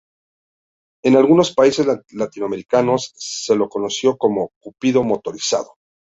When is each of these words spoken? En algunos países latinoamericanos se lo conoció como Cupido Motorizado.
En 1.03 1.15
algunos 1.15 1.53
países 1.53 1.85
latinoamericanos 2.09 3.13
se 3.15 3.53
lo 3.55 3.69
conoció 3.69 4.17
como 4.17 4.49
Cupido 4.59 5.03
Motorizado. 5.03 5.77